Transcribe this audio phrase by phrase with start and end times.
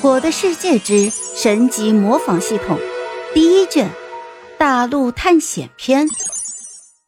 [0.00, 2.78] 我的世界之神级模仿系统
[3.34, 3.90] 第一卷
[4.56, 6.06] 大陆探险篇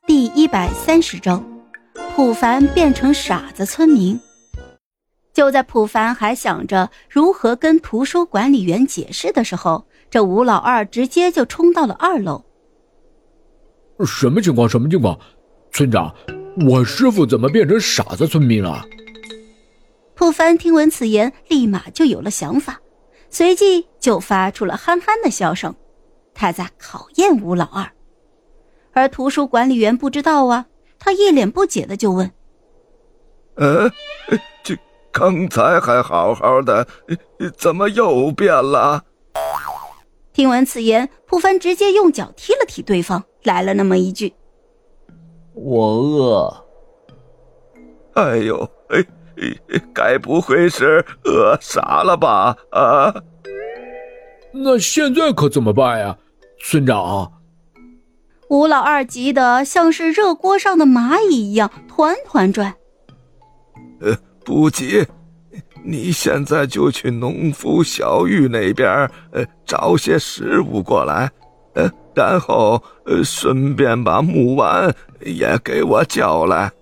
[0.08, 1.44] 第一百三十章：
[2.16, 4.18] 普凡变成傻子村民。
[5.32, 12.44] 就在普凡还想着如何跟图书管理员解释的时候，这吴老二直接就冲到了二楼。
[14.04, 14.68] 什么情况？
[14.68, 15.16] 什么情况？
[15.70, 16.12] 村长，
[16.68, 18.84] 我师傅怎么变成傻子村民了？
[20.20, 22.78] 普凡听闻此言，立马就有了想法，
[23.30, 25.74] 随即就发出了憨憨的笑声。
[26.34, 27.90] 他在考验吴老二，
[28.92, 30.66] 而图书管理员不知道啊，
[30.98, 32.30] 他一脸不解的就问
[33.56, 33.90] ：“呃，
[34.62, 34.76] 这
[35.10, 36.86] 刚才还好好的，
[37.56, 39.02] 怎么又变了？”
[40.34, 44.34] 听闻此言，普凡直接用脚踢了踢对方，来了那么一句
[45.56, 46.66] ：“我饿。”
[48.12, 49.02] 哎呦，哎。
[49.94, 52.56] 该不会是饿傻了吧？
[52.70, 53.14] 啊！
[54.52, 56.16] 那现在可怎么办呀，
[56.60, 57.32] 村长？
[58.48, 62.74] 吴老二急得像是热锅上的蚂蚁一样团团转。
[64.00, 65.06] 呃，不急，
[65.84, 71.30] 你现在就去农夫小玉那边，呃，找些食物过来，
[71.74, 76.72] 呃，然后呃，顺便把木丸也给我叫来。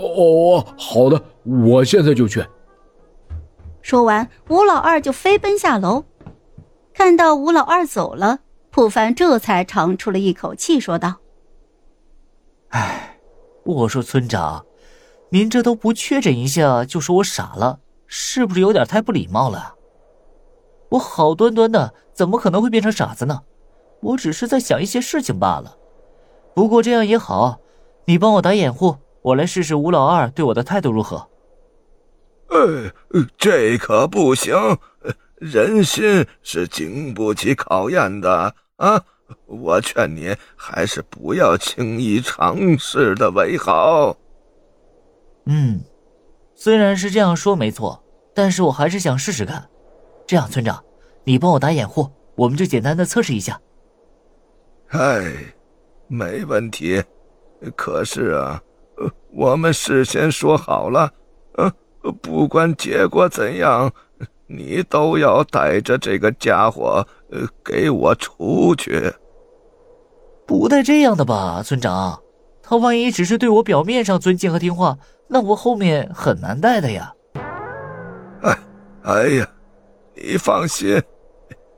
[0.00, 2.44] 哦，好的，我现在就去。
[3.82, 6.04] 说完，吴老二就飞奔下楼。
[6.92, 11.16] 看到吴老二走了，普凡这才长出了一口气，说道
[12.70, 13.18] ：“哎，
[13.64, 14.66] 我说村长，
[15.30, 19.74] 您这都不确诊一下就说我傻了，是不是有点太不礼貌了？
[20.90, 23.42] 我好端端的怎么可能会变成傻子呢？
[24.00, 25.76] 我只是在想一些事情罢了。
[26.54, 27.60] 不过这样也好，
[28.04, 31.28] 你帮我打掩护。”我来试试吴老二对我的态度如何？
[32.48, 32.90] 呃，
[33.38, 34.54] 这可不行，
[35.36, 39.04] 人心是经不起考验的啊！
[39.46, 44.16] 我劝你还是不要轻易尝试的为好。
[45.44, 45.80] 嗯，
[46.56, 48.02] 虽然是这样说没错，
[48.34, 49.68] 但是我还是想试试看。
[50.26, 50.82] 这样，村长，
[51.22, 53.60] 你帮我打掩护，我们就简单的测试一下。
[54.88, 55.32] 哎，
[56.08, 57.00] 没问题。
[57.76, 58.60] 可是啊。
[59.32, 61.12] 我们事先说好了，
[61.58, 61.72] 嗯，
[62.20, 63.92] 不管结果怎样，
[64.46, 69.12] 你都要带着这个家伙，呃，给我出去。
[70.46, 72.20] 不带这样的吧，村长，
[72.60, 74.98] 他万一只是对我表面上尊敬和听话，
[75.28, 77.14] 那我后面很难带的呀。
[78.42, 78.58] 哎，
[79.02, 79.48] 哎呀，
[80.14, 81.00] 你放心，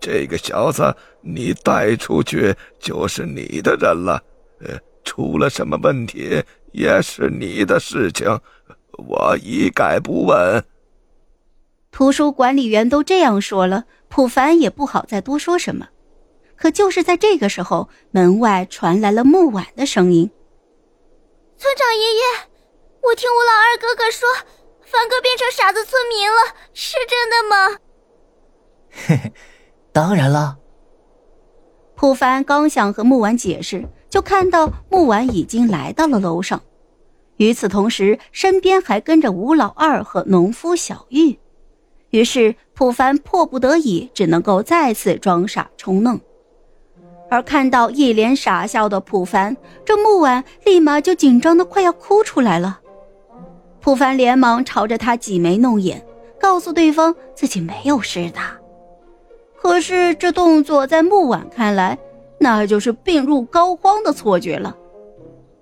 [0.01, 4.23] 这个小子你带出去就是你的人了，
[4.61, 6.43] 呃，出了什么问题？
[6.73, 8.41] 也是你的事情，
[8.97, 10.65] 我一概不问。
[11.91, 15.89] 图书管理员都这样说了，普凡也不好再多说什么。
[16.57, 20.31] 可就是在这个时候，门外传来了木婉的声音
[21.59, 22.23] ：“村长爷爷，
[23.03, 24.27] 我听吴老二哥哥说，
[24.81, 27.81] 凡哥变成傻子村民了，是真的吗
[28.91, 29.33] ？”“嘿嘿，
[29.93, 30.57] 当然了。”
[31.95, 33.87] 普凡刚想和木婉解释。
[34.13, 36.61] 就看到木婉已经来到了楼上，
[37.39, 41.39] 与此同时，身边还跟着吴老二和农夫小玉。
[42.11, 46.21] 于是，普凡迫不得已，只能够再次装傻充愣。
[47.31, 52.81] 而看到一脸傻笑的普凡，这木婉立马就紧张的快要哭出来了。
[53.81, 56.05] 普凡连忙朝着他挤眉弄眼，
[56.39, 58.41] 告诉对方自己没有事的。
[59.57, 61.99] 可是，这动作在木婉看来，
[62.43, 64.77] 那就是病入膏肓的错觉了。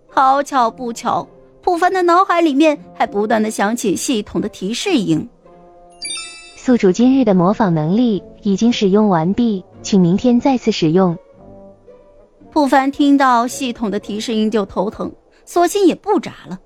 [0.09, 1.29] 好巧不巧，
[1.61, 5.29] 普凡的脑海里面还不断的响起系统的提示音
[6.57, 11.15] ：“宿主今日的模仿能力已经使用完毕，请明天再次使用。”
[12.51, 15.13] 普凡听到系统的提示音就头疼，
[15.45, 16.59] 索性也不眨了，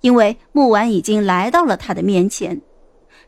[0.00, 2.62] 因为木婉已经来到了他的面前。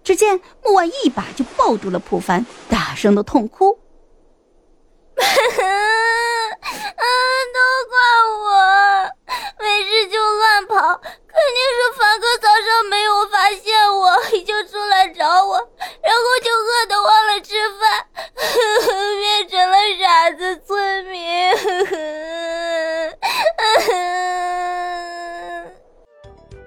[0.03, 3.77] 只见木婉一把就抱住了普凡，大声的痛哭。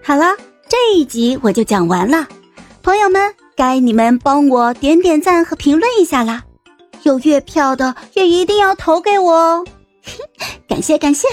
[0.05, 0.35] 好了，
[0.67, 2.27] 这一集我就讲完了，
[2.81, 6.43] 朋友们，该你们帮我点点赞和评论一下啦！
[7.03, 9.65] 有月票的也一定要投给我哦，
[10.67, 11.27] 感 谢感谢。